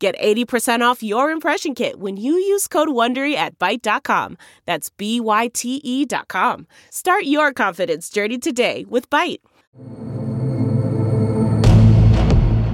[0.00, 4.38] Get 80% off your impression kit when you use code WONDERY at Byte.com.
[4.64, 6.66] That's B-Y-T-E dot com.
[6.88, 9.40] Start your confidence journey today with Byte.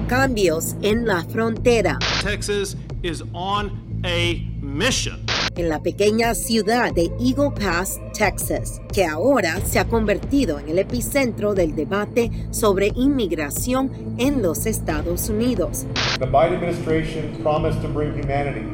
[0.07, 1.99] Cambios en la frontera.
[2.23, 5.27] Texas is on a mission.
[5.57, 10.79] En la pequeña ciudad de Eagle Pass, Texas, que ahora se ha convertido en el
[10.79, 15.87] epicentro del debate sobre inmigración en los Estados Unidos.
[16.19, 18.67] The Biden administration promised to bring humanity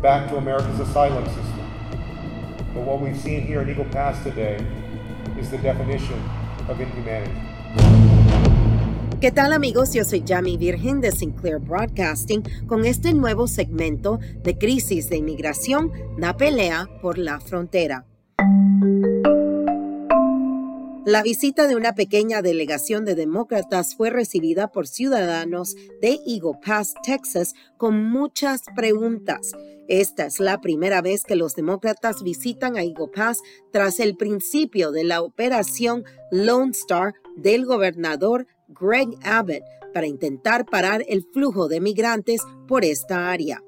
[0.00, 1.60] back to America's asylum system.
[2.72, 4.64] But what we've seen here in Eagle Pass today
[5.38, 6.18] is the definition
[6.70, 7.51] of inhumanity.
[9.22, 9.94] ¿Qué tal amigos?
[9.94, 15.92] Yo soy Jamie Virgen de Sinclair Broadcasting con este nuevo segmento de crisis de inmigración,
[16.18, 18.04] la pelea por la frontera.
[21.04, 26.94] La visita de una pequeña delegación de demócratas fue recibida por ciudadanos de Eagle Pass,
[27.04, 29.52] Texas, con muchas preguntas.
[29.86, 34.90] Esta es la primera vez que los demócratas visitan a Eagle Pass tras el principio
[34.90, 41.80] de la operación Lone Star del gobernador Greg Abbott para intentar parar el flujo de
[41.80, 43.62] migrantes por esta área.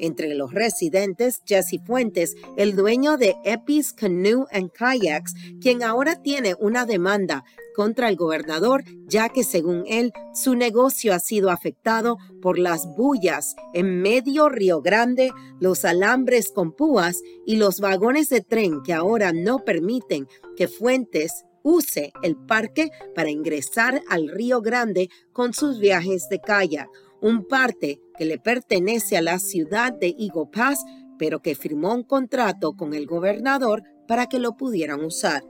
[0.00, 6.54] Entre los residentes, Jesse Fuentes, el dueño de Epis Canoe and Kayaks, quien ahora tiene
[6.60, 12.58] una demanda contra el gobernador, ya que según él, su negocio ha sido afectado por
[12.58, 18.82] las bullas en medio Río Grande, los alambres con púas y los vagones de tren
[18.82, 25.52] que ahora no permiten que Fuentes use el parque para ingresar al Río Grande con
[25.52, 26.88] sus viajes de kayak,
[27.20, 30.84] un parque que le pertenece a la ciudad de Eagle Pass,
[31.18, 35.42] pero que firmó un contrato con el gobernador para que lo pudieran usar.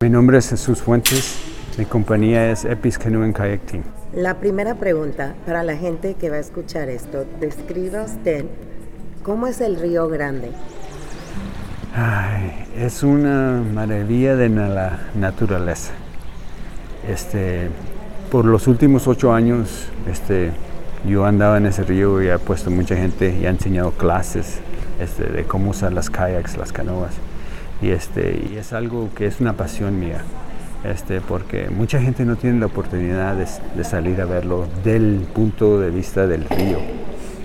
[0.00, 1.36] Mi nombre es Jesús Fuentes,
[1.76, 3.82] mi compañía es Epis Canoe Kayak Team.
[4.14, 8.46] La primera pregunta para la gente que va a escuchar esto, describa usted
[9.22, 10.52] cómo es el Río Grande.
[12.76, 15.92] Es una maravilla de la naturaleza.
[17.08, 17.70] Este,
[18.30, 20.50] por los últimos ocho años, este,
[21.08, 24.58] yo andaba en ese río y he puesto mucha gente y ha enseñado clases
[25.00, 27.14] este, de cómo usar las kayaks, las canoas.
[27.80, 30.20] Y, este, es algo que es una pasión mía,
[31.26, 35.88] porque mucha gente no tiene la oportunidad de, de salir a verlo del punto de
[35.88, 36.78] vista del río.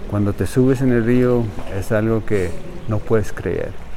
[0.10, 1.46] Cuando te subes en el río
[1.80, 2.50] es algo que
[2.90, 3.91] no puedes creer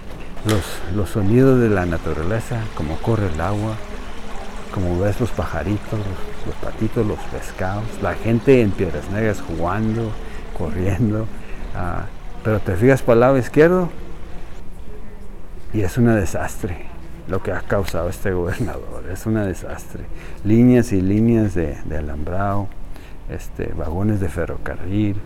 [0.44, 3.76] los, sonidos de la naturaleza, como corre el agua,
[4.72, 5.98] como ves los pajaritos,
[6.46, 10.10] los, patitos, los pescados, la gente en Piedras Negras jugando,
[10.56, 11.26] corriendo,
[11.74, 12.06] ah,
[12.42, 13.88] pero te fijas para el lado izquierdo
[15.72, 16.94] y es un desastre
[17.28, 20.04] lo que ha causado este gobernador, es un desastre.
[20.44, 22.68] Líneas y líneas de, alambrado,
[23.30, 25.16] este, vagones de ferrocarril,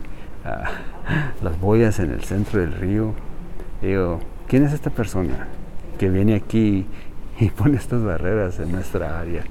[0.44, 0.70] ah,
[1.42, 3.14] las boyas en el centro del río.
[3.82, 5.46] Digo, ¿Quién es esta persona
[5.98, 6.86] que viene aquí
[7.38, 9.42] y pone estas barreras en nuestra área?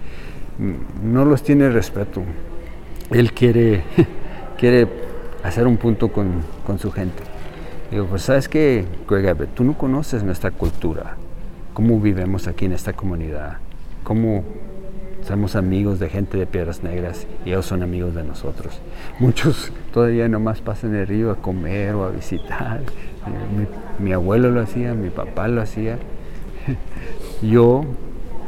[0.58, 2.24] Mm, no los tiene respeto.
[3.12, 3.84] Él quiere,
[4.58, 4.88] quiere
[5.44, 6.42] hacer un punto con,
[6.80, 7.22] su gente.
[7.92, 8.86] Digo, pues sabes que,
[9.56, 11.16] tú no conoces nuestra cultura,
[11.76, 13.58] cómo vivimos aquí en esta comunidad,
[14.04, 14.44] cómo
[15.28, 18.80] somos amigos de gente de Piedras Negras y ellos son amigos de nosotros.
[19.20, 22.82] Muchos todavía nomás pasan el río a comer o a visitar
[24.00, 25.98] mi, abuelo lo hacía, mi papá lo hacía.
[27.42, 27.84] Yo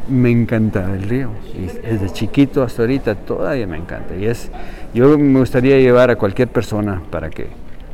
[0.08, 1.32] me encanta el río.
[1.54, 4.16] Y desde chiquito hasta ahorita todavía me encanta.
[4.16, 4.50] Y es,
[4.94, 7.48] yo me gustaría llevar a cualquier persona para que,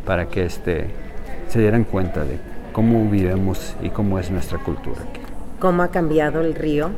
[0.05, 0.85] para que este,
[1.49, 2.37] se dieran cuenta de
[2.71, 5.19] cómo vivimos y cómo es nuestra cultura aquí.
[5.59, 6.91] ¿Cómo ha cambiado el río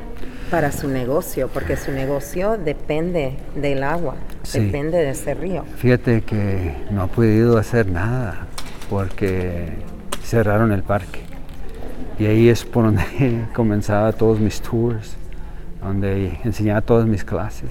[0.50, 1.50] para su negocio?
[1.50, 4.16] Porque su negocio depende del agua,
[4.54, 5.66] depende de ese río.
[5.78, 8.48] Fíjate que no ha podido hacer nada
[8.90, 9.70] porque
[10.24, 11.22] cerraron el parque.
[12.20, 15.16] Y ahí es por donde comenzaba todos mis tours,
[15.82, 17.70] donde enseñaba todas mis clases.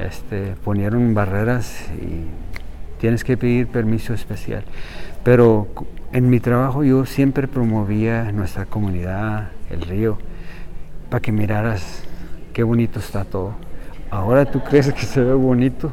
[0.00, 2.26] Este, ponieron barreras y
[3.00, 4.64] tienes que pedir permiso especial.
[5.24, 5.68] Pero
[6.12, 10.18] en mi trabajo yo siempre promovía nuestra comunidad, el río,
[11.08, 12.02] para que miraras
[12.52, 13.54] qué bonito está todo.
[14.10, 15.92] Ahora tú crees que se ve bonito.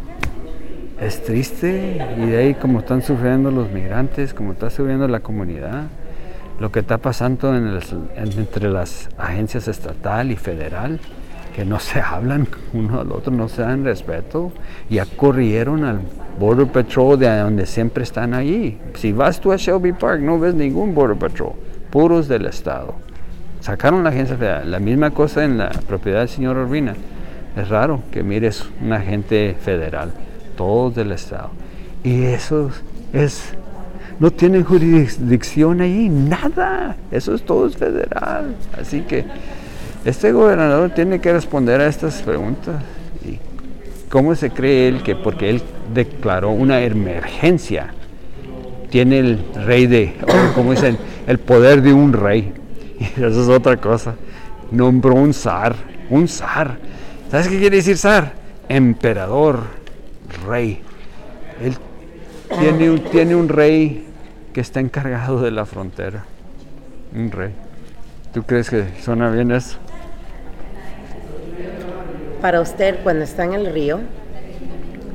[1.00, 5.88] es triste y de ahí como están sufriendo los migrantes, como está sufriendo la comunidad,
[6.60, 11.00] lo que está pasando entre las agencias estatal y federal,
[11.56, 14.52] que no se hablan uno al otro, no se dan respeto,
[14.90, 16.00] ya corrieron al
[16.40, 18.78] Border Patrol de donde siempre están allí.
[18.96, 21.54] Si vas tú a Shelby Park no ves ningún Border Patrol,
[21.90, 22.96] puros del Estado.
[23.64, 26.96] Sacaron la agencia federal, la misma cosa en la propiedad del señor Urbina.
[27.56, 30.12] Es raro que mires un agente federal,
[30.58, 31.50] todos del Estado.
[32.04, 32.72] Y eso
[33.14, 33.54] es,
[34.20, 36.98] no tienen jurisdicción ahí, nada.
[37.10, 38.54] Eso es todo federal.
[38.78, 39.24] Así que
[40.04, 42.84] este gobernador tiene que responder a estas preguntas.
[43.26, 43.40] ¿Y
[44.10, 45.62] ¿Cómo se cree él que porque él
[45.94, 47.94] declaró una emergencia,
[48.90, 50.16] tiene el rey de,
[50.54, 52.52] como dicen, el poder de un rey?
[53.00, 54.16] Y eso es otra cosa.
[54.72, 55.76] Nombró un zar,
[56.10, 56.78] un zar
[57.34, 58.34] ¿Sabes qué quiere decir zar?
[58.70, 59.64] Emperador,
[60.46, 60.84] rey.
[61.60, 61.76] Él
[62.60, 64.06] tiene un, tiene un rey
[64.54, 66.26] que está encargado de la frontera.
[67.12, 67.56] Un rey.
[68.36, 69.80] ¿Tú crees que suena bien eso?
[72.40, 74.02] Para usted, cuando está en el río,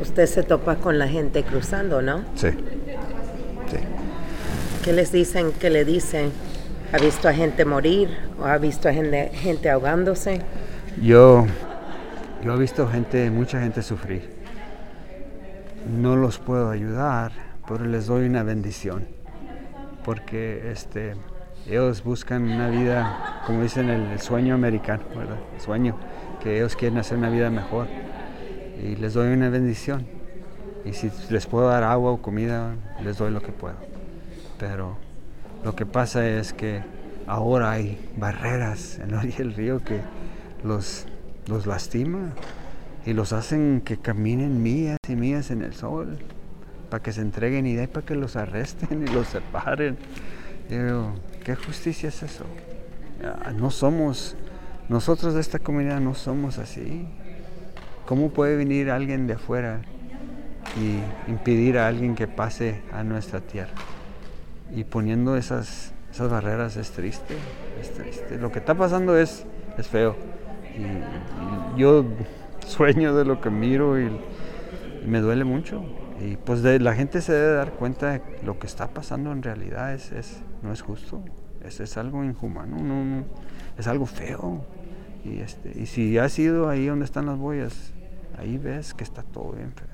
[0.03, 2.25] usted se topa con la gente cruzando, ¿no?
[2.35, 2.49] Sí.
[2.51, 3.79] sí.
[4.83, 5.53] ¿Qué les dicen?
[5.53, 6.33] ¿Qué le dicen?
[6.91, 8.09] ¿Ha visto a gente morir
[8.41, 10.41] o ha visto a gente, ahogándose?
[11.03, 11.47] Yo
[12.43, 14.31] yo he visto gente, mucha gente sufrir.
[16.01, 17.33] No los puedo ayudar,
[17.69, 19.07] pero les doy una bendición.
[20.03, 21.15] Porque este,
[21.67, 25.37] ellos buscan una vida, como dicen, el, sueño americano, ¿verdad?
[25.55, 25.95] El sueño,
[26.43, 27.87] que ellos quieren hacer una vida mejor.
[28.83, 30.07] Y les doy una bendición.
[30.87, 33.77] Y si les puedo dar agua o comida, les doy lo que puedo.
[34.59, 35.08] Pero
[35.65, 36.83] lo que pasa es que
[37.27, 40.01] ahora hay barreras en la orilla del río que
[40.65, 41.07] los
[41.49, 42.33] los lastima
[43.07, 46.19] y los hacen que caminen millas y millas en el sol
[46.91, 49.97] para que se entreguen y de ahí para que los arresten y los separen.
[50.69, 51.15] Digo,
[51.45, 52.45] ¿qué justicia es eso?
[53.57, 54.37] No somos,
[54.89, 57.07] nosotros de esta comunidad no somos así.
[58.07, 59.81] ¿Cómo puede venir alguien de afuera
[60.79, 63.73] y impedir a alguien que pase a nuestra tierra?
[64.75, 67.37] Y poniendo esas, esas barreras es triste,
[67.81, 68.39] es triste.
[68.39, 70.17] Lo que está pasando es, es feo
[70.79, 72.05] y, yo
[72.67, 74.11] sueño de lo que miro y,
[75.07, 75.83] me duele mucho.
[76.21, 79.43] Y pues de, la gente se debe dar cuenta de lo que está pasando en
[79.43, 81.23] realidad es, es no es justo,
[81.65, 83.25] es, es algo inhumano, no,
[83.79, 84.65] es algo feo.
[85.25, 87.93] Y, este, y si has ido ahí donde están las boyas,
[88.37, 89.87] ahí ves que está todo bien feo.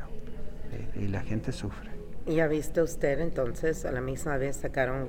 [0.97, 1.91] Y, y la gente sufre.
[2.27, 5.09] ¿Y ha visto usted entonces, a la misma vez sacaron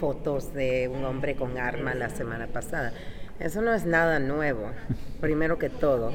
[0.00, 2.92] fotos de un hombre con arma la semana pasada?
[3.38, 4.70] Eso no es nada nuevo,
[5.20, 6.12] primero que todo.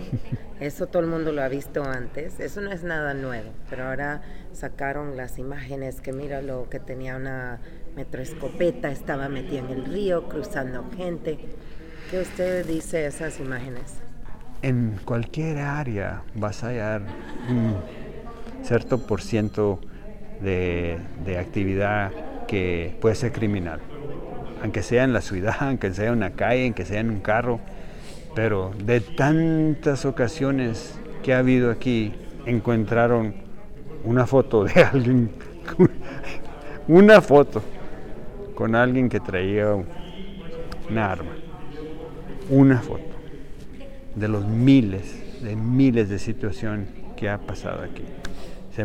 [0.59, 2.39] Eso todo el mundo lo ha visto antes.
[2.39, 3.51] Eso no es nada nuevo.
[3.69, 7.59] Pero ahora sacaron las imágenes que mira lo que tenía una
[7.95, 11.39] metroescopeta, estaba metida en el río, cruzando gente.
[12.09, 13.99] ¿Qué usted dice esas imágenes?
[14.63, 17.03] En cualquier área vas a hallar
[17.49, 17.77] un
[18.63, 19.79] cierto por ciento
[20.43, 22.11] de, de actividad
[22.47, 23.79] que puede ser criminal.
[24.61, 27.59] Aunque sea en la ciudad, aunque sea en una calle, aunque sea en un carro,
[28.35, 32.13] pero de tantas ocasiones que ha habido aquí,
[32.45, 33.33] encontraron
[34.03, 35.29] una foto de alguien,
[36.87, 37.61] una foto
[38.55, 39.73] con alguien que traía
[40.89, 41.31] una arma,
[42.49, 43.11] una foto
[44.15, 48.03] de los miles, de miles de situaciones que ha pasado aquí.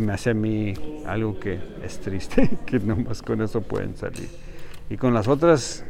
[0.00, 0.74] Me hace a mí
[1.06, 4.28] algo que es triste, que nomás con eso pueden salir.
[4.90, 5.84] Y con las otras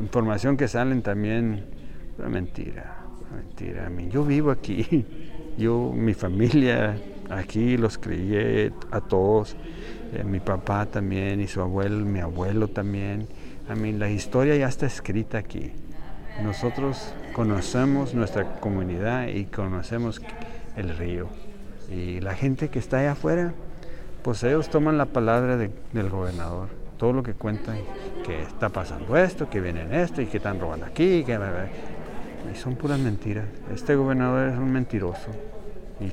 [0.00, 1.64] información que salen también,
[2.18, 2.96] una mentira,
[3.34, 3.90] mentira.
[4.10, 5.06] Yo vivo aquí,
[5.58, 6.96] yo, mi familia
[7.30, 9.56] aquí los crié a todos,
[10.12, 13.26] eh, mi papá también y su abuelo, mi abuelo también.
[13.68, 15.72] A mí la historia ya está escrita aquí.
[16.42, 20.20] Nosotros conocemos nuestra comunidad y conocemos
[20.76, 21.28] el río.
[21.94, 23.52] Y la gente que está allá afuera,
[24.22, 27.78] pues ellos toman la palabra del gobernador todo lo que cuentan,
[28.24, 31.36] que está pasando esto, que vienen esto y que están robando aquí, que...
[32.52, 33.44] Y son puras mentiras.
[33.74, 35.32] Este gobernador es un mentiroso.
[35.98, 36.12] Y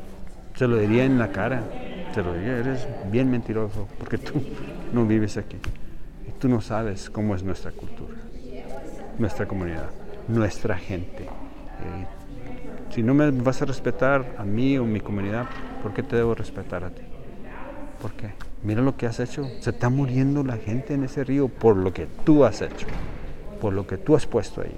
[0.58, 1.62] se lo diría en la cara,
[2.12, 4.44] se lo diría, eres bien mentiroso, porque tú
[4.92, 5.58] no vives aquí.
[6.28, 8.18] Y tú no sabes cómo es nuestra cultura,
[9.20, 9.92] nuestra comunidad,
[10.28, 11.30] nuestra gente.
[12.90, 15.46] Si no me vas a respetar a mí o mi comunidad,
[15.82, 17.02] ¿por qué te debo respetar a ti?
[18.02, 18.32] ¿Por qué?
[18.64, 19.48] Mira lo que has hecho.
[19.60, 22.88] Se está muriendo la gente en ese río por lo que tú has hecho,
[23.62, 24.76] por lo que tú has puesto ahí.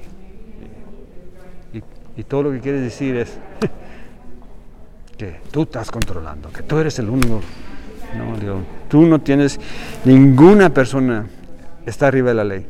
[2.17, 3.37] Y, todo lo que quieres decir es
[5.17, 7.41] que tú estás controlando, que tú eres el único.
[8.15, 9.59] No, digo, tú no tienes,
[10.03, 11.27] ninguna persona
[11.85, 12.67] está arriba de la ley.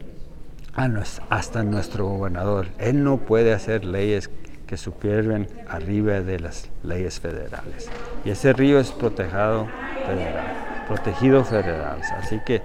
[0.75, 0.89] Ah,
[1.29, 2.67] hasta nuestro gobernador.
[2.77, 4.29] Él no puede hacer leyes
[4.71, 7.89] que supieran arriba de las leyes federales.
[8.23, 9.67] Y ese río es protegido
[10.05, 11.99] federal, protegido federal.
[12.13, 12.61] Así que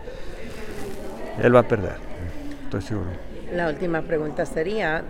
[1.42, 1.96] él va a perder,
[2.62, 3.10] estoy seguro.
[3.52, 5.02] La última pregunta sería,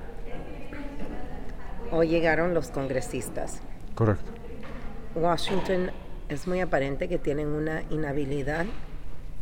[1.90, 3.60] hoy llegaron los congresistas.
[3.94, 4.32] Correcto.
[5.14, 5.90] Washington
[6.30, 8.64] es muy aparente que tienen una inhabilidad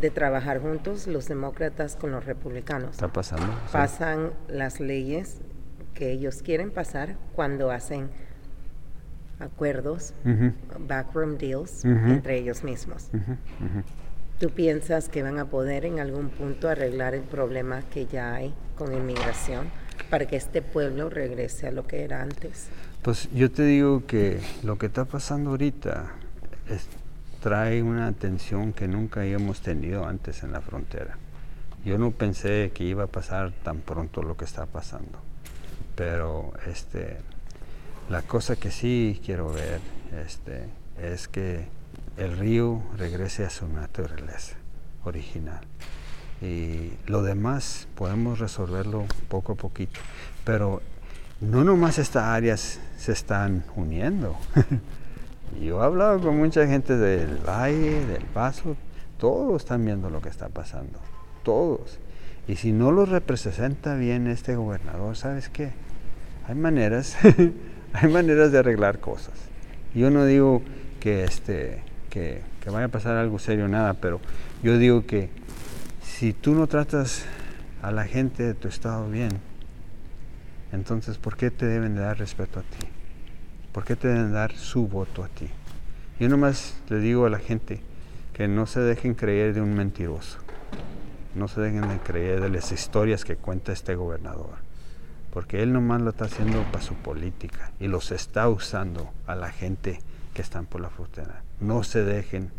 [0.01, 2.91] de trabajar juntos los demócratas con los republicanos.
[2.91, 3.47] Está pasando.
[3.71, 5.41] Pasan las leyes
[5.95, 8.11] que ellos quieren pasar cuando hacen
[9.39, 10.15] acuerdos,
[10.87, 13.11] backroom deals entre ellos mismos.
[14.39, 18.53] ¿Tú piensas que van a poder en algún punto arreglar el problema que ya hay
[18.77, 19.69] con inmigración
[20.11, 22.69] para que este pueblo regrese a lo que era antes?
[23.03, 26.13] Pues yo te digo que lo que está pasando ahorita
[27.41, 31.19] trae una tensión que nunca habíamos tenido antes en la frontera.
[31.85, 35.21] Yo no pensé que iba a pasar tan pronto lo que está pasando.
[35.95, 37.19] Pero este,
[38.09, 39.81] la cosa que sí quiero ver
[40.25, 40.69] este,
[41.01, 41.67] es que
[42.17, 44.57] el río regrese a su naturaleza
[45.05, 45.61] original.
[46.43, 50.01] Y lo demás podemos resolverlo poco a poquito.
[50.45, 50.83] Pero
[51.41, 54.37] no nomás estas áreas se están uniendo.
[55.61, 58.77] Yo he hablado con mucha gente del Valle, del Paso,
[59.19, 60.99] todos están viendo lo que está pasando,
[61.43, 61.99] todos.
[62.47, 65.73] Y si no lo representa bien este gobernador, ¿sabes qué?
[66.47, 67.17] hay maneras,
[67.93, 69.35] hay maneras de arreglar cosas.
[69.95, 70.63] Yo no digo
[71.01, 74.21] que, este, que vaya a pasar algo serio, nada, pero
[74.63, 75.31] yo digo que
[76.03, 77.25] si tú no tratas
[77.83, 79.31] a la gente de tu estado bien,
[80.73, 82.87] entonces ¿por qué te deben de dar respeto a ti?
[83.73, 85.49] ¿Por qué te deben dar su voto a ti?
[86.19, 87.81] Yo nomás le digo a la gente
[88.33, 90.39] que no se dejen creer de un mentiroso,
[91.35, 94.65] no se dejen de creer de las historias que cuenta este gobernador
[95.35, 99.51] porque él nomás lo está haciendo para su política y los está usando a la
[99.51, 99.99] gente
[100.33, 101.43] que están por la frontera.
[101.61, 102.53] No se dejen,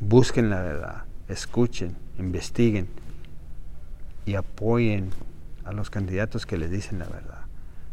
[0.00, 2.88] busquen la verdad, escuchen, investiguen
[4.26, 5.10] y apoyen
[5.64, 7.40] a los candidatos que les dicen la verdad,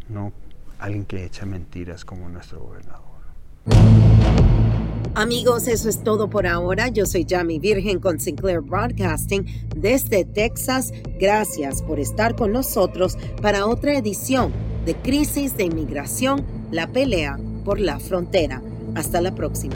[0.09, 0.33] no
[0.77, 3.07] alguien que echa mentiras como nuestro gobernador.
[5.17, 6.89] Amigos, eso es todo por ahora.
[6.89, 10.93] Yo soy Jamie Virgen con Sinclair Broadcasting desde Texas.
[11.19, 14.53] Gracias por estar con nosotros para otra edición
[14.85, 18.61] de Crisis de Inmigración, la pelea por la frontera.
[18.93, 19.73] Hasta la próxima.